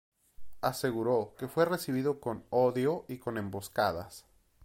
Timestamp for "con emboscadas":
3.19-4.25